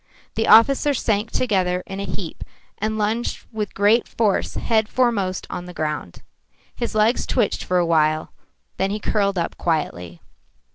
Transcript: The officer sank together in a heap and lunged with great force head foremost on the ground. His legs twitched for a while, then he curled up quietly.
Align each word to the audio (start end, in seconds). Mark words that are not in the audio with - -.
The 0.33 0.47
officer 0.47 0.95
sank 0.95 1.29
together 1.29 1.83
in 1.85 1.99
a 1.99 2.05
heap 2.05 2.43
and 2.79 2.97
lunged 2.97 3.45
with 3.51 3.75
great 3.75 4.07
force 4.07 4.55
head 4.55 4.89
foremost 4.89 5.45
on 5.51 5.65
the 5.65 5.75
ground. 5.75 6.23
His 6.75 6.95
legs 6.95 7.27
twitched 7.27 7.63
for 7.63 7.77
a 7.77 7.85
while, 7.85 8.33
then 8.77 8.89
he 8.89 8.99
curled 8.99 9.37
up 9.37 9.59
quietly. 9.59 10.19